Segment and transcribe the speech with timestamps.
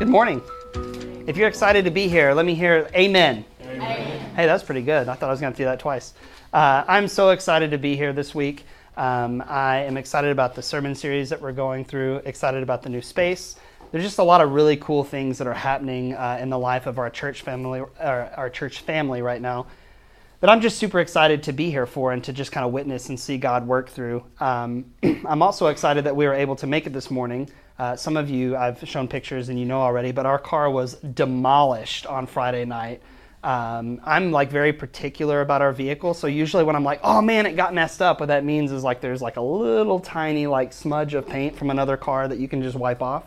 [0.00, 0.40] Good morning.
[1.26, 3.44] If you're excited to be here, let me hear amen.
[3.60, 4.20] Amen.
[4.34, 5.10] Hey, that's pretty good.
[5.10, 6.14] I thought I was going to do that twice.
[6.54, 8.64] Uh, I'm so excited to be here this week.
[8.96, 12.88] Um, I am excited about the sermon series that we're going through, excited about the
[12.88, 13.56] new space.
[13.92, 16.86] There's just a lot of really cool things that are happening uh, in the life
[16.86, 19.66] of our church family, our, our church family right now
[20.40, 23.10] that I'm just super excited to be here for and to just kind of witness
[23.10, 24.24] and see God work through.
[24.40, 27.50] Um, I'm also excited that we were able to make it this morning.
[27.80, 30.96] Uh, some of you I've shown pictures and you know already, but our car was
[30.96, 33.00] demolished on Friday night.
[33.42, 37.46] Um, I'm like very particular about our vehicle, so usually when I'm like, "Oh man,
[37.46, 40.74] it got messed up," what that means is like there's like a little tiny like
[40.74, 43.24] smudge of paint from another car that you can just wipe off.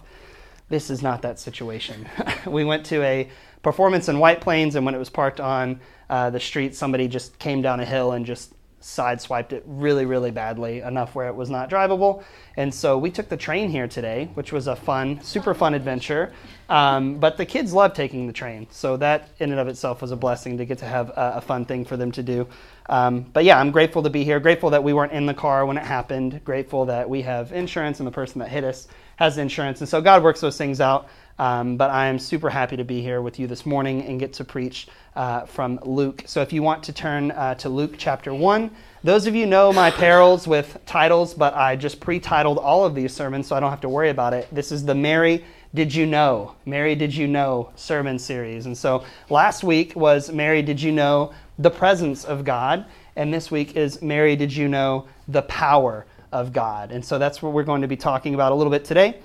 [0.69, 2.07] This is not that situation.
[2.45, 3.27] we went to a
[3.63, 5.79] performance in White Plains, and when it was parked on
[6.11, 10.29] uh, the street, somebody just came down a hill and just sideswiped it really, really
[10.29, 12.23] badly, enough where it was not drivable.
[12.57, 16.33] And so we took the train here today, which was a fun, super fun adventure.
[16.69, 20.11] Um, but the kids love taking the train, so that in and of itself was
[20.11, 22.47] a blessing to get to have a, a fun thing for them to do.
[22.89, 24.39] Um, but yeah, I'm grateful to be here.
[24.39, 26.43] Grateful that we weren't in the car when it happened.
[26.43, 29.79] Grateful that we have insurance and the person that hit us has insurance.
[29.79, 31.07] And so God works those things out.
[31.39, 34.33] Um, but I am super happy to be here with you this morning and get
[34.33, 36.23] to preach uh, from Luke.
[36.27, 38.69] So if you want to turn uh, to Luke chapter 1,
[39.03, 42.93] those of you know my perils with titles, but I just pre titled all of
[42.93, 44.47] these sermons so I don't have to worry about it.
[44.51, 46.55] This is the Mary Did You Know?
[46.65, 48.67] Mary Did You Know sermon series.
[48.67, 52.85] And so last week was Mary Did You Know the presence of God?
[53.15, 56.91] And this week is Mary Did You Know the power of God?
[56.91, 59.19] And so that's what we're going to be talking about a little bit today.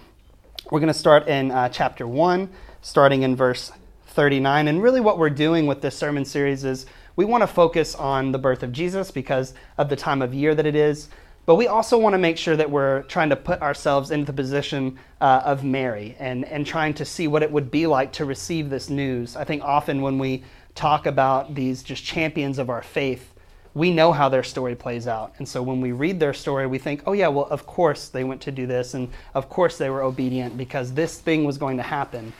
[0.70, 2.50] We're going to start in uh, chapter 1,
[2.82, 3.72] starting in verse
[4.08, 4.68] 39.
[4.68, 6.84] And really, what we're doing with this sermon series is
[7.16, 10.54] we want to focus on the birth of Jesus because of the time of year
[10.54, 11.08] that it is.
[11.46, 14.34] But we also want to make sure that we're trying to put ourselves into the
[14.34, 18.26] position uh, of Mary and, and trying to see what it would be like to
[18.26, 19.36] receive this news.
[19.36, 23.32] I think often when we talk about these just champions of our faith,
[23.74, 25.34] we know how their story plays out.
[25.38, 28.24] And so when we read their story, we think, oh, yeah, well, of course they
[28.24, 31.76] went to do this, and of course they were obedient because this thing was going
[31.76, 32.32] to happen.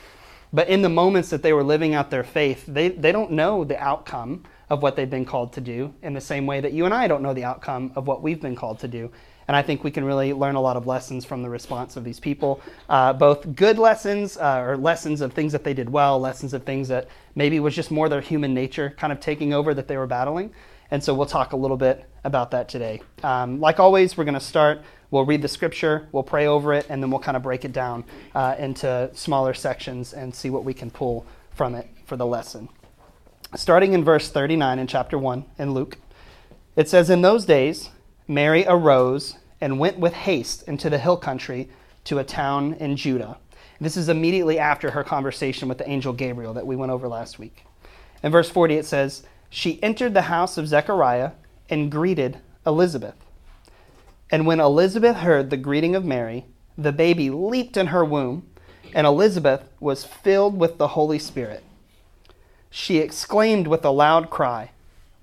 [0.51, 3.63] But in the moments that they were living out their faith, they, they don't know
[3.63, 6.85] the outcome of what they've been called to do in the same way that you
[6.85, 9.11] and I don't know the outcome of what we've been called to do.
[9.47, 12.03] And I think we can really learn a lot of lessons from the response of
[12.03, 16.19] these people, uh, both good lessons uh, or lessons of things that they did well,
[16.19, 19.73] lessons of things that maybe was just more their human nature kind of taking over
[19.73, 20.53] that they were battling.
[20.91, 23.01] And so we'll talk a little bit about that today.
[23.23, 24.81] Um, like always, we're going to start.
[25.11, 27.71] We'll read the scripture, we'll pray over it, and then we'll kind of break it
[27.71, 28.03] down
[28.35, 32.69] uh, into smaller sections and see what we can pull from it for the lesson.
[33.55, 35.97] Starting in verse 39 in chapter 1 in Luke,
[36.75, 37.89] it says, In those days,
[38.27, 41.69] Mary arose and went with haste into the hill country
[42.03, 43.39] to a town in Judah.
[43.81, 47.39] This is immediately after her conversation with the angel Gabriel that we went over last
[47.39, 47.65] week.
[48.21, 51.31] In verse 40, it says, she entered the house of Zechariah
[51.69, 53.15] and greeted Elizabeth.
[54.29, 56.45] And when Elizabeth heard the greeting of Mary,
[56.77, 58.47] the baby leaped in her womb,
[58.93, 61.63] and Elizabeth was filled with the Holy Spirit.
[62.69, 64.71] She exclaimed with a loud cry,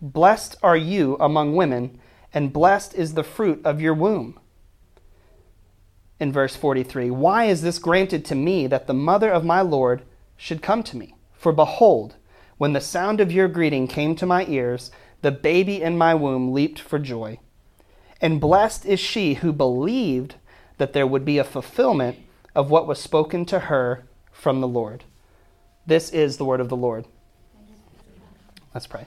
[0.02, 1.98] Blessed are you among women,
[2.34, 4.38] and blessed is the fruit of your womb.
[6.18, 10.02] In verse 43, Why is this granted to me that the mother of my Lord
[10.36, 11.14] should come to me?
[11.32, 12.16] For behold,
[12.58, 14.90] when the sound of your greeting came to my ears,
[15.22, 17.38] the baby in my womb leaped for joy.
[18.20, 20.36] And blessed is she who believed
[20.78, 22.18] that there would be a fulfillment
[22.54, 25.04] of what was spoken to her from the Lord.
[25.86, 27.04] This is the word of the Lord.
[28.74, 29.06] Let's pray.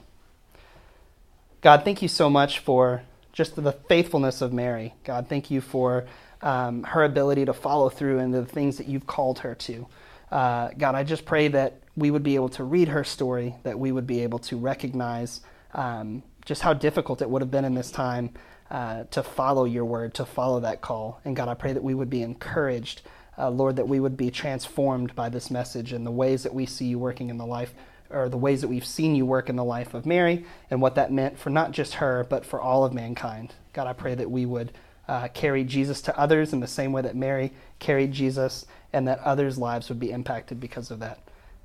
[1.60, 3.02] God, thank you so much for
[3.32, 4.94] just the faithfulness of Mary.
[5.04, 6.06] God, thank you for
[6.42, 9.86] um, her ability to follow through in the things that you've called her to.
[10.30, 13.78] Uh, God, I just pray that we would be able to read her story, that
[13.78, 15.40] we would be able to recognize
[15.74, 18.30] um, just how difficult it would have been in this time
[18.70, 21.20] uh, to follow your word, to follow that call.
[21.24, 23.02] And God, I pray that we would be encouraged,
[23.38, 26.66] uh, Lord, that we would be transformed by this message and the ways that we
[26.66, 27.74] see you working in the life,
[28.10, 30.94] or the ways that we've seen you work in the life of Mary, and what
[30.94, 33.54] that meant for not just her, but for all of mankind.
[33.72, 34.72] God, I pray that we would
[35.06, 39.18] uh, carry Jesus to others in the same way that Mary carried Jesus, and that
[39.20, 41.18] others' lives would be impacted because of that.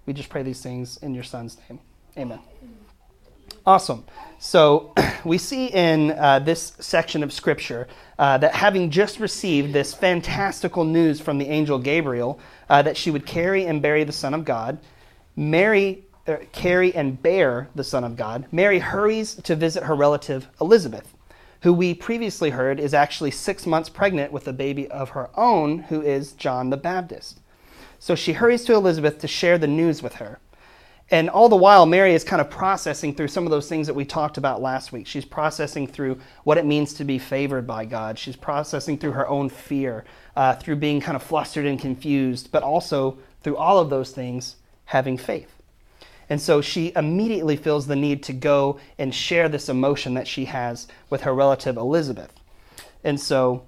[0.05, 1.79] We just pray these things in your Son's name.
[2.17, 2.39] Amen.
[3.65, 4.05] Awesome.
[4.37, 4.93] So
[5.25, 7.87] we see in uh, this section of Scripture
[8.19, 13.09] uh, that having just received this fantastical news from the angel Gabriel uh, that she
[13.09, 14.77] would carry and bury the Son of God,
[15.35, 20.47] Mary uh, carry and bear the Son of God, Mary hurries to visit her relative
[20.61, 21.13] Elizabeth,
[21.61, 25.79] who we previously heard is actually six months pregnant with a baby of her own,
[25.79, 27.41] who is John the Baptist.
[27.99, 30.39] So she hurries to Elizabeth to share the news with her.
[31.11, 33.93] And all the while, Mary is kind of processing through some of those things that
[33.93, 35.05] we talked about last week.
[35.05, 38.17] She's processing through what it means to be favored by God.
[38.17, 40.03] She's processing through her own fear,
[40.35, 44.55] uh, through being kind of flustered and confused, but also through all of those things,
[44.85, 45.51] having faith.
[46.27, 50.45] And so she immediately feels the need to go and share this emotion that she
[50.45, 52.33] has with her relative Elizabeth.
[53.03, 53.65] And so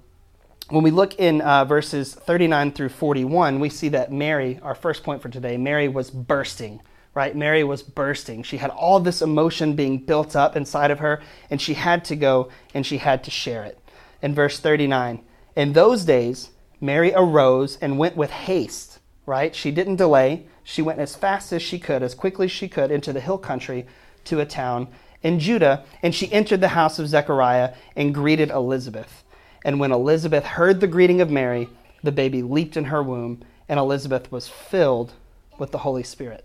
[0.68, 5.02] when we look in uh, verses 39 through 41, we see that Mary, our first
[5.02, 6.80] point for today, Mary was bursting
[7.18, 7.34] right?
[7.34, 8.44] Mary was bursting.
[8.44, 11.20] She had all this emotion being built up inside of her,
[11.50, 13.76] and she had to go and she had to share it.
[14.22, 15.24] In verse 39,
[15.56, 16.50] in those days,
[16.80, 19.52] Mary arose and went with haste, right?
[19.52, 20.46] She didn't delay.
[20.62, 23.38] She went as fast as she could, as quickly as she could, into the hill
[23.38, 23.84] country
[24.26, 24.86] to a town
[25.20, 29.24] in Judah, and she entered the house of Zechariah and greeted Elizabeth.
[29.64, 31.68] And when Elizabeth heard the greeting of Mary,
[32.02, 35.12] the baby leaped in her womb, and Elizabeth was filled
[35.58, 36.44] with the Holy Spirit.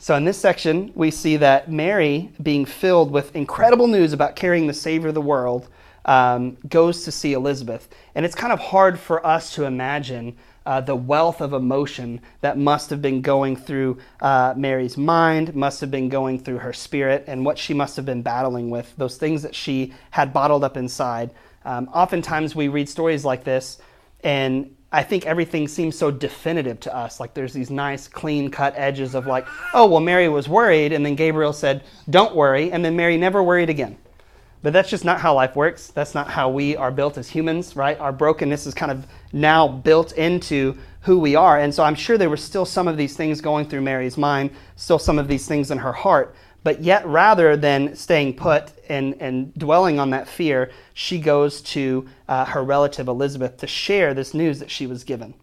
[0.00, 4.68] So, in this section, we see that Mary, being filled with incredible news about carrying
[4.68, 5.68] the Savior of the world,
[6.04, 7.88] um, goes to see Elizabeth.
[8.14, 10.36] And it's kind of hard for us to imagine
[10.68, 15.80] uh, the wealth of emotion that must have been going through uh, Mary's mind, must
[15.80, 19.16] have been going through her spirit, and what she must have been battling with, those
[19.16, 21.30] things that she had bottled up inside.
[21.64, 23.78] Um, oftentimes, we read stories like this,
[24.22, 27.20] and I think everything seems so definitive to us.
[27.20, 31.04] Like there's these nice, clean cut edges of like, oh, well, Mary was worried, and
[31.04, 33.98] then Gabriel said, don't worry, and then Mary never worried again.
[34.62, 35.88] But that's just not how life works.
[35.88, 37.98] That's not how we are built as humans, right?
[38.00, 41.60] Our brokenness is kind of now built into who we are.
[41.60, 44.50] And so I'm sure there were still some of these things going through Mary's mind,
[44.74, 46.34] still some of these things in her heart.
[46.64, 52.08] But yet, rather than staying put and, and dwelling on that fear, she goes to
[52.28, 55.34] uh, her relative Elizabeth to share this news that she was given.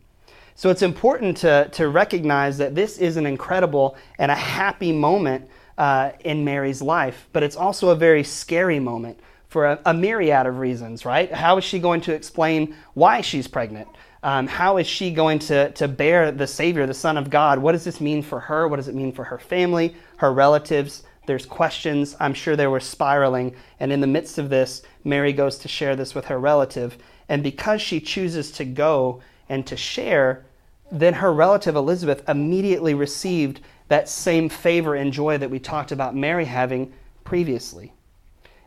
[0.56, 5.50] So it's important to, to recognize that this is an incredible and a happy moment
[5.78, 9.20] uh, in Mary's life, but it's also a very scary moment
[9.50, 11.32] for a, a, myriad of reasons, right?
[11.32, 13.88] How is she going to explain why she's pregnant?
[14.24, 17.60] Um, how is she going to, to bear the Savior, the Son of God?
[17.60, 18.68] What does this mean for her?
[18.68, 21.04] What does it mean for her family, her relatives?
[21.26, 22.16] There's questions.
[22.20, 23.56] I'm sure they were spiraling.
[23.80, 26.98] And in the midst of this, Mary goes to share this with her relative.
[27.30, 30.46] And because she chooses to go and to share,
[30.92, 36.16] then her relative Elizabeth immediately received that same favor and joy that we talked about
[36.16, 36.94] Mary having
[37.24, 37.94] previously.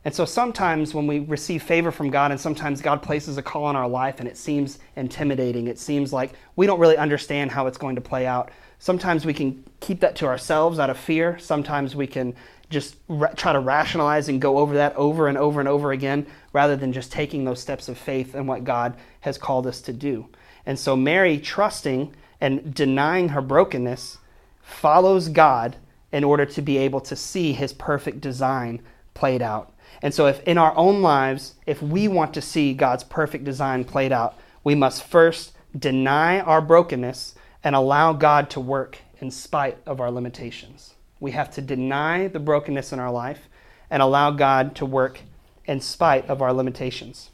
[0.09, 3.65] And so sometimes when we receive favor from God, and sometimes God places a call
[3.65, 7.67] on our life and it seems intimidating, it seems like we don't really understand how
[7.67, 8.51] it's going to play out.
[8.79, 11.39] Sometimes we can keep that to ourselves out of fear.
[11.39, 12.35] Sometimes we can
[12.71, 16.27] just ra- try to rationalize and go over that over and over and over again
[16.55, 19.93] rather than just taking those steps of faith and what God has called us to
[19.93, 20.27] do.
[20.65, 24.17] And so Mary, trusting and denying her brokenness,
[24.63, 25.77] follows God
[26.13, 28.81] in order to be able to see his perfect design
[29.13, 29.75] played out.
[30.03, 33.85] And so, if in our own lives, if we want to see God's perfect design
[33.85, 39.79] played out, we must first deny our brokenness and allow God to work in spite
[39.87, 40.95] of our limitations.
[41.21, 43.49] We have to deny the brokenness in our life
[43.91, 45.21] and allow God to work
[45.65, 47.31] in spite of our limitations.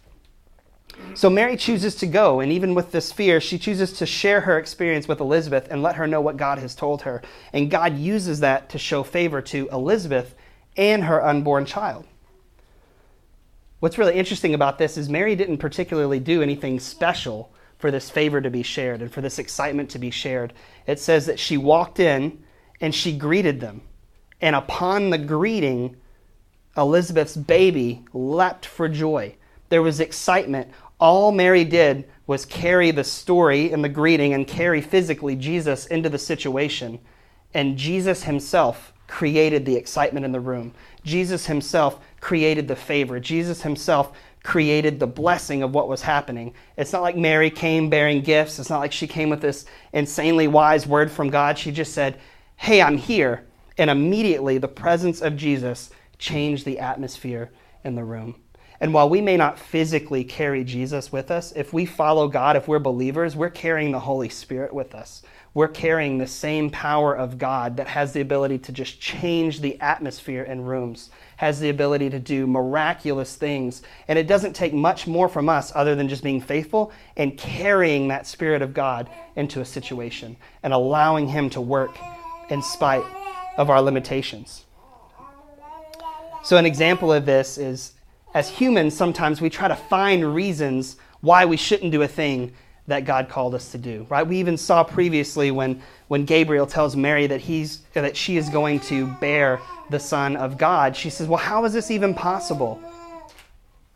[1.14, 4.59] So Mary chooses to go, and even with this fear, she chooses to share her
[4.59, 7.21] experience with Elizabeth and let her know what God has told her.
[7.52, 10.35] And God uses that to show favor to Elizabeth
[10.76, 12.06] and her unborn child.
[13.84, 18.40] What's really interesting about this is Mary didn't particularly do anything special for this favor
[18.40, 20.54] to be shared and for this excitement to be shared.
[20.86, 22.42] It says that she walked in
[22.80, 23.82] and she greeted them.
[24.40, 25.96] And upon the greeting,
[26.78, 29.34] Elizabeth's baby leapt for joy.
[29.68, 30.70] There was excitement.
[30.98, 36.08] All Mary did was carry the story and the greeting and carry physically Jesus into
[36.08, 37.00] the situation.
[37.52, 40.75] And Jesus himself created the excitement in the room.
[41.04, 43.21] Jesus himself created the favor.
[43.21, 44.11] Jesus himself
[44.42, 46.52] created the blessing of what was happening.
[46.76, 48.59] It's not like Mary came bearing gifts.
[48.59, 51.56] It's not like she came with this insanely wise word from God.
[51.56, 52.18] She just said,
[52.56, 53.47] Hey, I'm here.
[53.78, 57.52] And immediately the presence of Jesus changed the atmosphere
[57.85, 58.35] in the room.
[58.80, 62.66] And while we may not physically carry Jesus with us, if we follow God, if
[62.66, 65.23] we're believers, we're carrying the Holy Spirit with us.
[65.54, 69.80] We're carrying the same power of God that has the ability to just change the
[69.80, 73.82] atmosphere in rooms, has the ability to do miraculous things.
[74.08, 78.08] And it doesn't take much more from us other than just being faithful and carrying
[78.08, 81.96] that Spirit of God into a situation and allowing Him to work
[82.50, 83.04] in spite
[83.56, 84.64] of our limitations.
[86.42, 87.92] So, an example of this is
[88.34, 92.52] as humans, sometimes we try to find reasons why we shouldn't do a thing
[92.86, 94.06] that God called us to do.
[94.08, 94.26] Right?
[94.26, 98.80] We even saw previously when, when Gabriel tells Mary that he's that she is going
[98.80, 99.60] to bear
[99.90, 100.96] the Son of God.
[100.96, 102.80] She says, "Well, how is this even possible?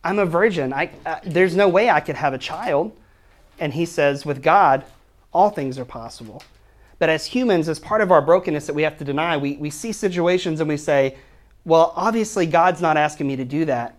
[0.05, 0.73] I'm a virgin.
[0.73, 2.97] I, uh, there's no way I could have a child."
[3.59, 4.85] And he says, "With God,
[5.33, 6.43] all things are possible."
[6.99, 9.71] But as humans, as part of our brokenness that we have to deny, we, we
[9.71, 11.17] see situations and we say,
[11.65, 13.98] well, obviously, God's not asking me to do that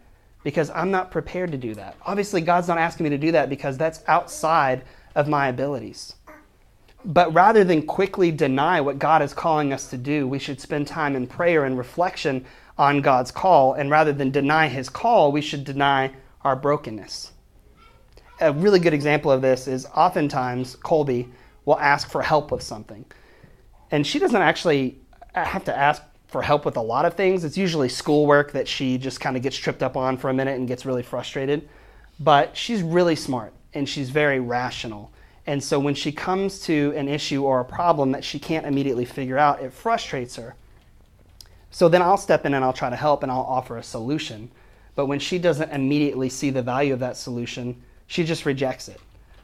[0.49, 1.95] because I'm not prepared to do that.
[2.07, 4.81] Obviously, God's not asking me to do that because that's outside
[5.13, 6.15] of my abilities.
[7.05, 10.87] But rather than quickly deny what God is calling us to do, we should spend
[10.87, 12.47] time in prayer and reflection
[12.79, 13.75] on God's call.
[13.75, 17.31] And rather than deny his call, we should deny our brokenness.
[18.41, 21.29] A really good example of this is oftentimes Colby
[21.65, 23.05] will ask for help with something.
[23.91, 24.97] And she doesn't actually
[25.35, 27.43] have to ask for help with a lot of things.
[27.43, 30.57] It's usually schoolwork that she just kind of gets tripped up on for a minute
[30.57, 31.67] and gets really frustrated.
[32.19, 35.11] But she's really smart and she's very rational.
[35.47, 39.05] And so when she comes to an issue or a problem that she can't immediately
[39.05, 40.55] figure out, it frustrates her.
[41.71, 44.51] So then I'll step in and I'll try to help and I'll offer a solution.
[44.95, 48.99] But when she doesn't immediately see the value of that solution, she just rejects it.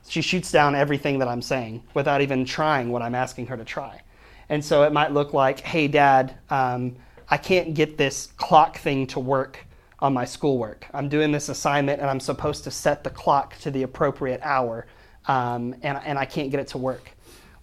[0.07, 3.65] She shoots down everything that I'm saying without even trying what I'm asking her to
[3.65, 4.01] try.
[4.49, 6.95] And so it might look like, hey, dad, um,
[7.29, 9.59] I can't get this clock thing to work
[9.99, 10.87] on my schoolwork.
[10.93, 14.85] I'm doing this assignment and I'm supposed to set the clock to the appropriate hour,
[15.27, 17.11] um, and, and I can't get it to work.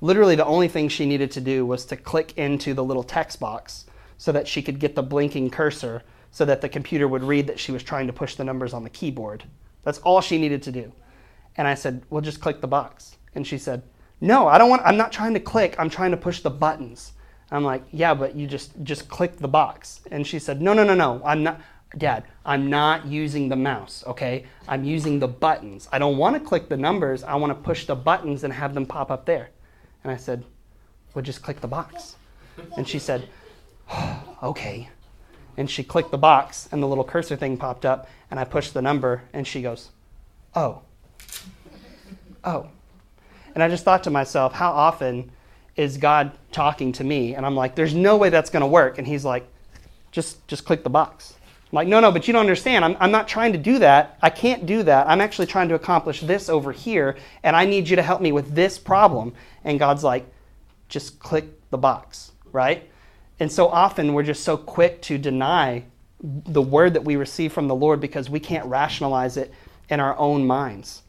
[0.00, 3.38] Literally, the only thing she needed to do was to click into the little text
[3.38, 3.86] box
[4.18, 7.60] so that she could get the blinking cursor so that the computer would read that
[7.60, 9.44] she was trying to push the numbers on the keyboard.
[9.84, 10.92] That's all she needed to do.
[11.56, 13.16] And I said, Well, just click the box.
[13.34, 13.82] And she said,
[14.22, 17.12] no, I don't want, I'm not trying to click, I'm trying to push the buttons.
[17.50, 20.00] I'm like, yeah, but you just, just click the box.
[20.12, 21.60] And she said, no, no, no, no, I'm not,
[21.98, 24.46] Dad, I'm not using the mouse, okay?
[24.68, 25.88] I'm using the buttons.
[25.90, 28.74] I don't want to click the numbers, I want to push the buttons and have
[28.74, 29.50] them pop up there.
[30.04, 30.44] And I said,
[31.14, 32.14] well, just click the box.
[32.76, 33.28] And she said,
[33.90, 34.88] oh, okay.
[35.56, 38.72] And she clicked the box, and the little cursor thing popped up, and I pushed
[38.72, 39.90] the number, and she goes,
[40.54, 40.82] oh.
[42.44, 42.68] Oh.
[43.54, 45.30] And I just thought to myself, how often
[45.76, 47.34] is God talking to me?
[47.34, 48.98] And I'm like, there's no way that's going to work.
[48.98, 49.46] And he's like,
[50.10, 51.34] just, just click the box.
[51.72, 52.84] I'm like, no, no, but you don't understand.
[52.84, 54.18] I'm, I'm not trying to do that.
[54.20, 55.08] I can't do that.
[55.08, 58.30] I'm actually trying to accomplish this over here, and I need you to help me
[58.30, 59.32] with this problem.
[59.64, 60.26] And God's like,
[60.90, 62.88] just click the box, right?
[63.40, 65.84] And so often we're just so quick to deny
[66.22, 69.52] the word that we receive from the Lord because we can't rationalize it
[69.88, 71.02] in our own minds.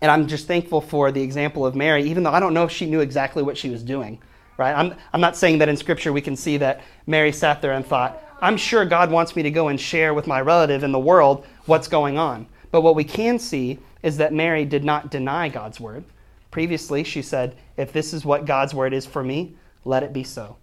[0.00, 2.72] And I'm just thankful for the example of Mary, even though I don't know if
[2.72, 4.20] she knew exactly what she was doing.
[4.58, 4.74] Right?
[4.74, 7.84] I'm, I'm not saying that in Scripture we can see that Mary sat there and
[7.84, 10.98] thought, I'm sure God wants me to go and share with my relative in the
[10.98, 12.46] world what's going on.
[12.70, 16.04] But what we can see is that Mary did not deny God's word.
[16.50, 20.24] Previously, she said, If this is what God's word is for me, let it be
[20.24, 20.56] so.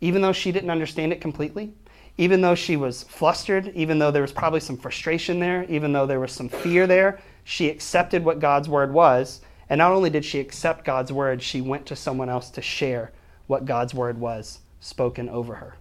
[0.00, 1.72] Even though she didn't understand it completely,
[2.16, 6.06] even though she was flustered, even though there was probably some frustration there, even though
[6.06, 9.40] there was some fear there, she accepted what God's word was.
[9.70, 13.10] And not only did she accept God's word, she went to someone else to share
[13.46, 15.76] what God's word was spoken over her.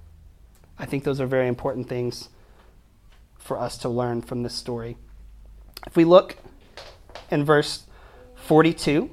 [0.80, 2.30] I think those are very important things
[3.38, 4.96] for us to learn from this story.
[5.86, 6.38] If we look
[7.30, 7.84] in verse
[8.46, 9.10] 42,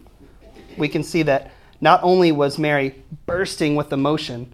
[0.79, 4.53] we can see that not only was Mary bursting with emotion,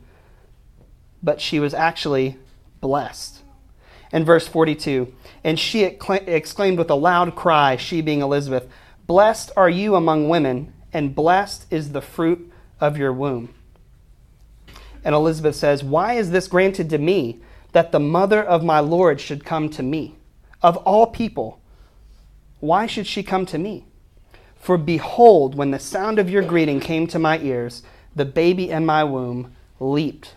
[1.23, 2.39] but she was actually
[2.81, 3.43] blessed.
[4.13, 5.13] In verse 42,
[5.45, 8.69] and she exclaimed with a loud cry, she being Elizabeth,
[9.07, 13.55] Blessed are you among women, and blessed is the fruit of your womb.
[15.05, 17.41] And Elizabeth says, Why is this granted to me,
[17.73, 20.17] that the mother of my Lord should come to me?
[20.63, 21.61] Of all people,
[22.59, 23.87] why should she come to me?
[24.57, 27.83] For behold, when the sound of your greeting came to my ears,
[28.15, 30.35] the baby in my womb leaped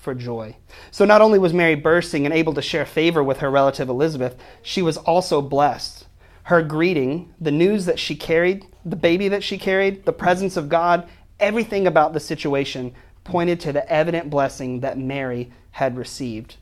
[0.00, 0.56] for joy.
[0.90, 4.36] So not only was Mary bursting and able to share favor with her relative Elizabeth,
[4.62, 6.06] she was also blessed.
[6.44, 10.68] Her greeting, the news that she carried, the baby that she carried, the presence of
[10.68, 11.06] God,
[11.38, 16.56] everything about the situation pointed to the evident blessing that Mary had received.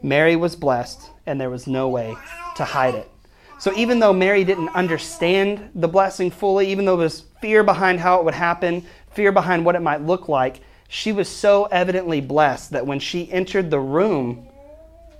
[0.00, 2.14] Mary was blessed, and there was no way
[2.56, 3.10] to hide it.
[3.58, 7.98] So even though Mary didn't understand the blessing fully, even though there was fear behind
[7.98, 12.20] how it would happen, fear behind what it might look like, she was so evidently
[12.20, 14.48] blessed that when she entered the room,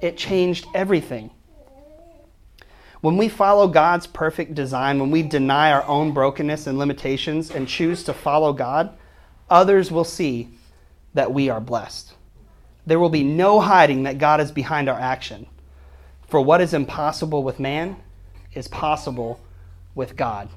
[0.01, 1.31] it changed everything.
[3.01, 7.69] When we follow God's perfect design, when we deny our own brokenness and limitations and
[7.69, 8.97] choose to follow God,
[9.51, 10.49] others will see
[11.15, 12.15] that we are blessed.
[12.87, 15.47] There will be no hiding that God is behind our action.
[16.29, 17.97] For what is impossible with man
[18.55, 19.41] is possible
[19.95, 20.49] with God.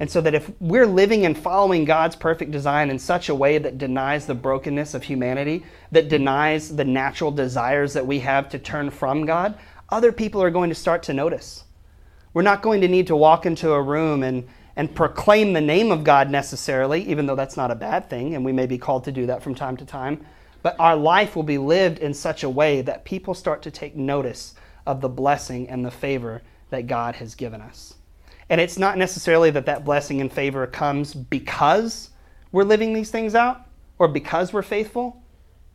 [0.00, 3.58] And so that if we're living and following God's perfect design in such a way
[3.58, 8.58] that denies the brokenness of humanity, that denies the natural desires that we have to
[8.58, 9.58] turn from God,
[9.90, 11.64] other people are going to start to notice.
[12.32, 15.92] We're not going to need to walk into a room and, and proclaim the name
[15.92, 19.04] of God necessarily, even though that's not a bad thing, and we may be called
[19.04, 20.24] to do that from time to time.
[20.62, 23.96] But our life will be lived in such a way that people start to take
[23.96, 24.54] notice
[24.86, 26.40] of the blessing and the favor
[26.70, 27.94] that God has given us.
[28.50, 32.10] And it's not necessarily that that blessing and favor comes because
[32.50, 33.62] we're living these things out
[33.98, 35.22] or because we're faithful.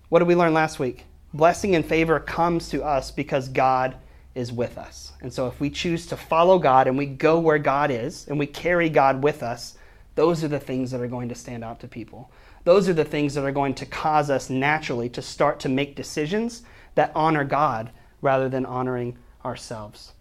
[0.10, 1.05] What did we learn last week?
[1.34, 3.96] Blessing and favor comes to us because God
[4.36, 5.13] is with us.
[5.22, 8.38] And so if we choose to follow God and we go where God is and
[8.38, 9.77] we carry God with us,
[10.15, 12.29] those are the things that are going to stand out to people.
[12.65, 15.96] Those are the things that are going to cause us naturally to start to make
[15.96, 16.63] decisions
[16.96, 17.91] that honor God
[18.22, 20.12] rather than honoring ourselves.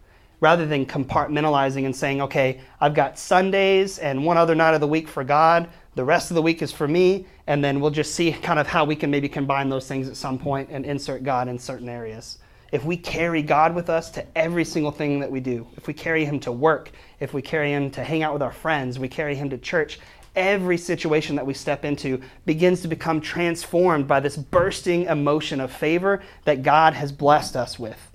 [0.45, 4.87] Rather than compartmentalizing and saying, okay, I've got Sundays and one other night of the
[4.87, 8.15] week for God, the rest of the week is for me, and then we'll just
[8.15, 11.25] see kind of how we can maybe combine those things at some point and insert
[11.25, 12.41] God in certain areas
[12.73, 15.95] if we carry God with us to every single thing that we do, if we
[15.95, 19.09] carry Him to work, if we carry Him to hang out with our friends, we
[19.09, 19.99] carry Him to church,
[20.37, 25.73] every situation that we step into begins to become transformed by this bursting emotion of
[25.73, 28.11] favor that God has blessed us with.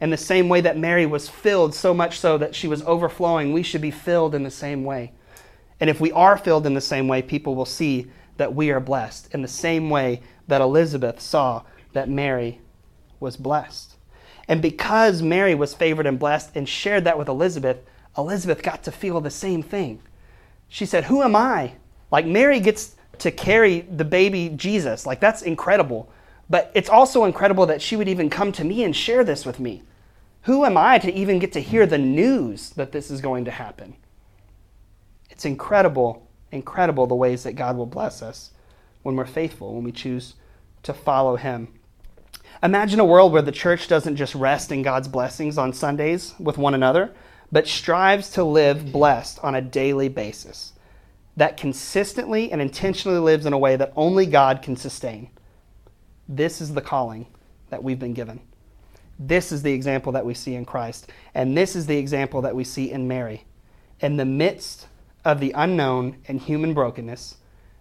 [0.00, 3.52] In the same way that Mary was filled so much so that she was overflowing,
[3.52, 5.12] we should be filled in the same way.
[5.80, 8.80] And if we are filled in the same way, people will see that we are
[8.80, 12.60] blessed in the same way that Elizabeth saw that Mary
[13.20, 13.96] was blessed.
[14.48, 17.78] And because Mary was favored and blessed and shared that with Elizabeth,
[18.16, 20.00] Elizabeth got to feel the same thing.
[20.68, 21.72] She said, Who am I?
[22.10, 25.06] Like Mary gets to carry the baby Jesus.
[25.06, 26.10] Like that's incredible.
[26.48, 29.58] But it's also incredible that she would even come to me and share this with
[29.58, 29.82] me.
[30.46, 33.50] Who am I to even get to hear the news that this is going to
[33.50, 33.96] happen?
[35.28, 38.52] It's incredible, incredible the ways that God will bless us
[39.02, 40.34] when we're faithful, when we choose
[40.84, 41.74] to follow Him.
[42.62, 46.58] Imagine a world where the church doesn't just rest in God's blessings on Sundays with
[46.58, 47.12] one another,
[47.50, 50.74] but strives to live blessed on a daily basis.
[51.36, 55.28] That consistently and intentionally lives in a way that only God can sustain.
[56.28, 57.26] This is the calling
[57.70, 58.42] that we've been given.
[59.18, 61.10] This is the example that we see in Christ.
[61.34, 63.44] And this is the example that we see in Mary.
[64.00, 64.88] In the midst
[65.24, 67.36] of the unknown and human brokenness,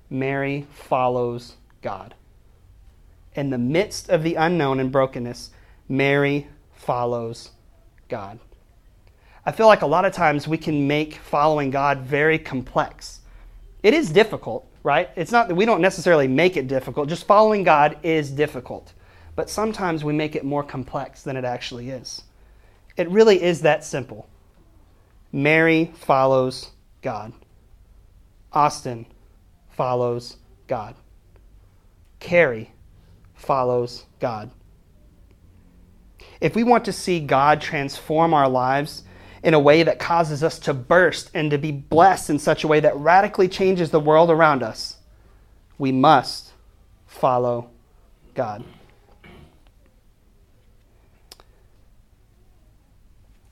[0.09, 2.15] Mary follows God
[3.35, 5.51] in the midst of the unknown and brokenness,
[5.87, 7.51] Mary follows
[8.07, 8.39] God.
[9.45, 13.19] I feel like a lot of times we can make following God very complex.
[13.83, 15.09] It is difficult, right?
[15.15, 18.93] It's not that we don't necessarily make it difficult, just following God is difficult.
[19.35, 22.23] But sometimes we make it more complex than it actually is.
[22.97, 24.27] It really is that simple.
[25.31, 26.71] Mary follows
[27.01, 27.33] God.
[28.53, 29.05] Austin
[29.69, 30.95] follows God.
[32.19, 32.71] Carrie
[33.33, 34.51] follows God.
[36.39, 39.03] If we want to see God transform our lives
[39.43, 42.67] in a way that causes us to burst and to be blessed in such a
[42.67, 44.97] way that radically changes the world around us,
[45.77, 46.53] we must
[47.05, 47.69] follow
[48.33, 48.63] God.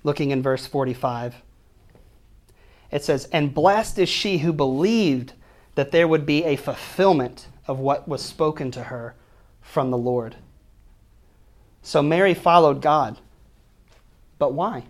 [0.03, 1.35] Looking in verse 45,
[2.91, 5.33] it says, And blessed is she who believed
[5.75, 9.15] that there would be a fulfillment of what was spoken to her
[9.61, 10.35] from the Lord.
[11.81, 13.17] So Mary followed God.
[14.37, 14.83] But why?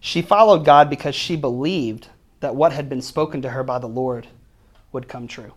[0.00, 2.08] She followed God because she believed
[2.40, 4.28] that what had been spoken to her by the Lord
[4.92, 5.54] would come true.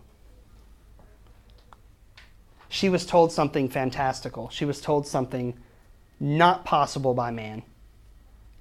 [2.68, 4.48] She was told something fantastical.
[4.48, 5.54] She was told something
[6.18, 7.62] not possible by man.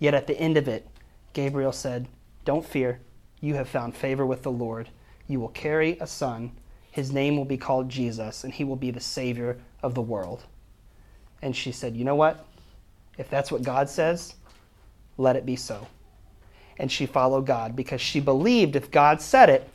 [0.01, 0.85] Yet at the end of it,
[1.31, 2.09] Gabriel said,
[2.43, 2.99] Don't fear.
[3.39, 4.89] You have found favor with the Lord.
[5.29, 6.51] You will carry a son
[6.91, 10.43] his name will be called Jesus, and he will be the Savior of the world.
[11.41, 12.45] And she said, You know what?
[13.17, 14.35] If that's what God says,
[15.17, 15.87] let it be so.
[16.77, 19.69] And she followed God because she believed if God said it,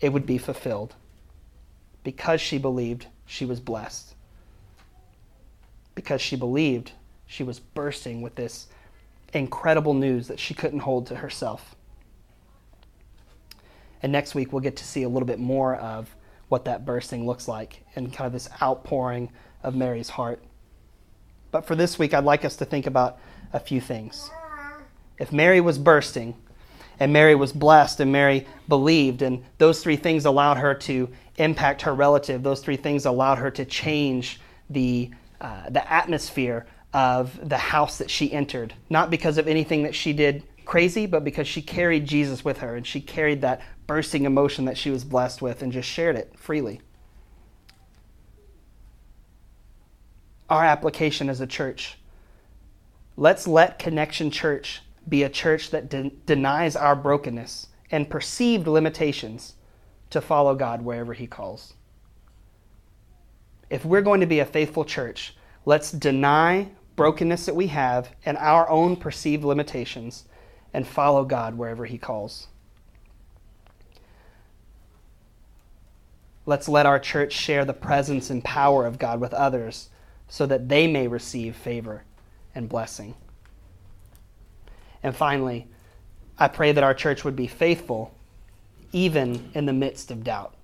[0.00, 0.94] it would be fulfilled.
[2.02, 4.14] Because she believed, she was blessed.
[5.94, 6.92] Because she believed,
[7.30, 8.66] she was bursting with this
[9.32, 11.76] incredible news that she couldn't hold to herself.
[14.02, 16.14] And next week, we'll get to see a little bit more of
[16.48, 19.30] what that bursting looks like and kind of this outpouring
[19.62, 20.42] of Mary's heart.
[21.52, 23.20] But for this week, I'd like us to think about
[23.52, 24.28] a few things.
[25.20, 26.34] If Mary was bursting,
[26.98, 31.82] and Mary was blessed, and Mary believed, and those three things allowed her to impact
[31.82, 37.58] her relative, those three things allowed her to change the, uh, the atmosphere of the
[37.58, 41.62] house that she entered, not because of anything that she did crazy, but because she
[41.62, 45.62] carried Jesus with her and she carried that bursting emotion that she was blessed with
[45.62, 46.80] and just shared it freely.
[50.48, 51.98] Our application as a church.
[53.16, 59.54] Let's let Connection Church be a church that de- denies our brokenness and perceived limitations
[60.10, 61.74] to follow God wherever He calls.
[63.68, 66.68] If we're going to be a faithful church, let's deny
[67.00, 70.26] brokenness that we have and our own perceived limitations
[70.74, 72.48] and follow God wherever He calls.
[76.44, 79.88] Let's let our church share the presence and power of God with others
[80.28, 82.02] so that they may receive favor
[82.54, 83.14] and blessing.
[85.02, 85.68] And finally,
[86.38, 88.12] I pray that our church would be faithful
[88.92, 90.54] even in the midst of doubt.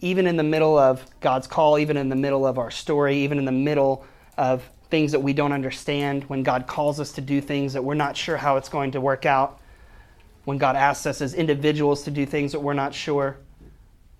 [0.00, 3.38] Even in the middle of God's call, even in the middle of our story, even
[3.38, 4.04] in the middle
[4.36, 7.94] of things that we don't understand, when God calls us to do things that we're
[7.94, 9.60] not sure how it's going to work out,
[10.44, 13.38] when God asks us as individuals to do things that we're not sure,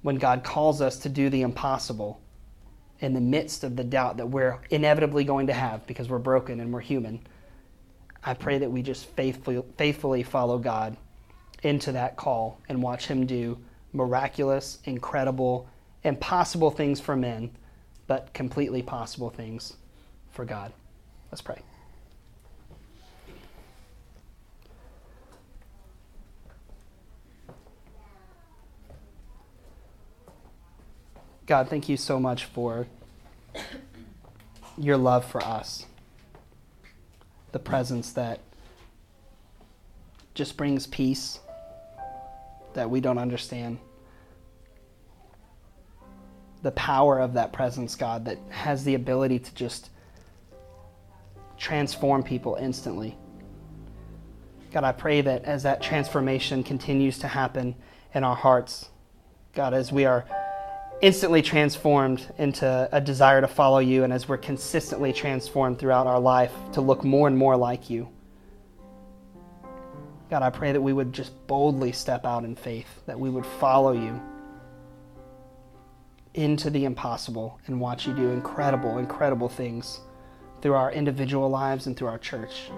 [0.03, 2.21] when God calls us to do the impossible
[3.01, 6.61] in the midst of the doubt that we're inevitably going to have because we're broken
[6.61, 7.21] and we're human.
[8.23, 10.97] I pray that we just faithfully, faithfully follow God
[11.63, 13.59] into that call and watch Him do
[13.93, 15.69] miraculous, incredible,
[16.05, 17.51] impossible things for men,
[18.07, 19.75] but completely possible things
[20.33, 20.73] for God.
[21.31, 21.63] Let's pray.
[31.47, 32.87] God, thank you so much for
[34.79, 35.85] your love for us.
[37.51, 38.39] The presence that
[40.35, 41.41] just brings peace
[42.75, 43.79] that we don't understand.
[46.63, 49.91] The power of that presence, God, that has the ability to just
[51.61, 53.17] transform people instantly.
[54.73, 57.77] God, I pray that as that transformation continues to happen
[58.15, 58.89] in our hearts,
[59.55, 60.25] God, as we are
[61.03, 66.21] instantly transformed into a desire to follow you, and as we're consistently transformed throughout our
[66.21, 68.09] life to look more and more like you.
[70.31, 73.47] God, I pray that we would just boldly step out in faith, that we would
[73.47, 74.21] follow you
[76.35, 80.01] into the impossible and watch you do incredible, incredible things
[80.63, 82.71] through our individual lives and through our church.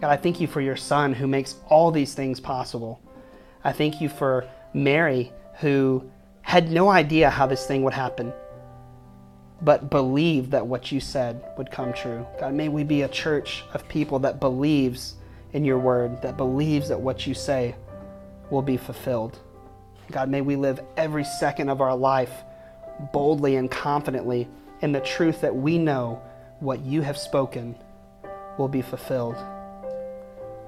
[0.00, 3.00] God, I thank you for your son who makes all these things possible.
[3.64, 6.08] I thank you for Mary who
[6.42, 8.32] had no idea how this thing would happen,
[9.62, 12.26] but believed that what you said would come true.
[12.38, 15.14] God, may we be a church of people that believes
[15.52, 17.74] in your word, that believes that what you say
[18.50, 19.38] will be fulfilled.
[20.10, 22.30] God, may we live every second of our life
[23.12, 24.48] boldly and confidently
[24.82, 26.20] in the truth that we know
[26.60, 27.74] what you have spoken
[28.58, 29.36] will be fulfilled.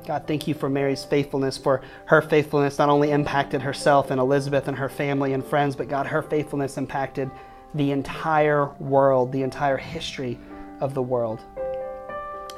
[0.07, 4.69] God, thank you for Mary's faithfulness, for her faithfulness not only impacted herself and Elizabeth
[4.69, 7.31] and her family and friends, but God, her faithfulness impacted
[7.75, 10.39] the entire world, the entire history
[10.81, 11.41] of the world.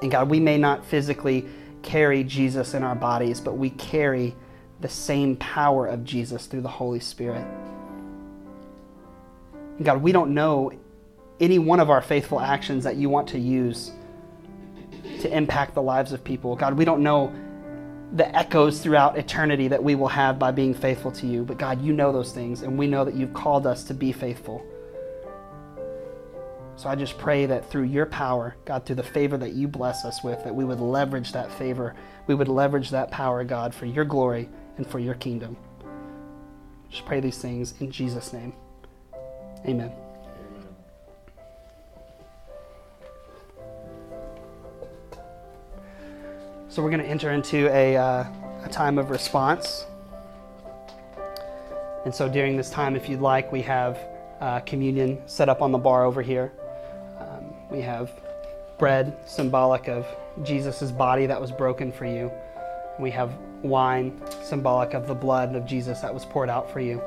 [0.02, 1.46] And God, we may not physically
[1.82, 4.34] carry Jesus in our bodies, but we carry
[4.80, 7.46] the same power of Jesus through the Holy Spirit.
[9.76, 10.72] And God, we don't know
[11.40, 13.92] any one of our faithful actions that you want to use
[15.20, 16.55] to impact the lives of people.
[16.57, 17.33] God, we don't know
[18.12, 21.83] the echoes throughout eternity that we will have by being faithful to you, but God,
[21.83, 24.64] you know those things, and we know that you've called us to be faithful.
[26.76, 30.05] So I just pray that through your power, God, through the favor that you bless
[30.05, 31.94] us with, that we would leverage that favor.
[32.26, 34.48] We would leverage that power, God, for your glory
[34.79, 35.57] and for your kingdom.
[36.88, 38.55] Just pray these things in Jesus' name.
[39.66, 39.92] Amen.
[46.70, 48.24] So we're going to enter into a, uh,
[48.62, 49.87] a time of response.
[52.04, 53.98] And so during this time, if you'd like, we have
[54.40, 56.52] uh, communion set up on the bar over here.
[57.18, 58.12] Um, we have
[58.78, 60.06] bread, symbolic of
[60.44, 62.30] Jesus' body that was broken for you.
[63.00, 67.02] We have wine, symbolic of the blood of Jesus that was poured out for you.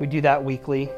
[0.00, 0.88] We do that weekly.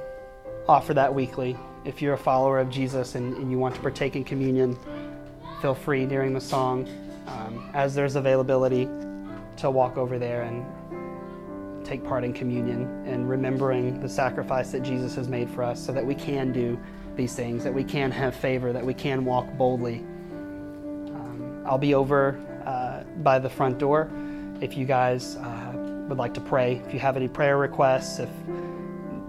[0.69, 1.57] offer that weekly.
[1.85, 4.79] If you're a follower of Jesus and, and you want to partake in communion,
[5.61, 6.89] feel free during the song,
[7.27, 8.89] um, as there's availability,
[9.57, 10.65] to walk over there and
[11.85, 15.93] take part in communion and remembering the sacrifice that Jesus has made for us so
[15.93, 16.79] that we can do
[17.17, 19.99] these things, that we can have favor, that we can walk boldly.
[19.99, 24.11] Um, I'll be over uh, by the front door
[24.61, 25.73] if you guys uh,
[26.09, 26.83] would like to pray.
[26.87, 28.31] If you have any prayer requests, if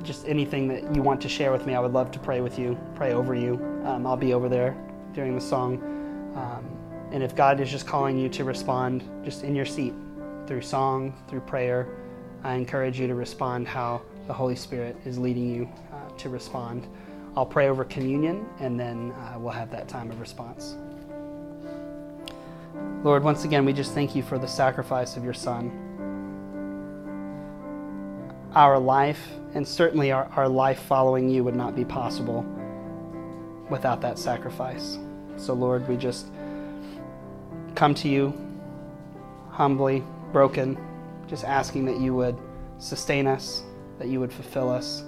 [0.03, 2.59] just anything that you want to share with me, I would love to pray with
[2.59, 3.55] you, pray over you.
[3.85, 4.75] Um, I'll be over there
[5.13, 5.81] during the song.
[6.35, 6.82] Um,
[7.13, 9.93] and if God is just calling you to respond just in your seat
[10.47, 11.87] through song, through prayer,
[12.43, 16.87] I encourage you to respond how the Holy Spirit is leading you uh, to respond.
[17.37, 20.75] I'll pray over communion and then uh, we'll have that time of response.
[23.03, 25.71] Lord, once again, we just thank you for the sacrifice of your Son.
[28.55, 29.23] Our life,
[29.53, 32.43] and certainly our, our life following you, would not be possible
[33.69, 34.97] without that sacrifice.
[35.37, 36.27] So, Lord, we just
[37.75, 38.33] come to you
[39.49, 40.77] humbly, broken,
[41.27, 42.37] just asking that you would
[42.79, 43.63] sustain us,
[43.99, 45.03] that you would fulfill us,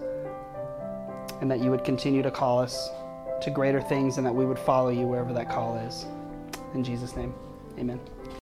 [1.42, 2.90] and that you would continue to call us
[3.42, 6.06] to greater things and that we would follow you wherever that call is.
[6.74, 7.34] In Jesus' name,
[7.78, 8.00] amen.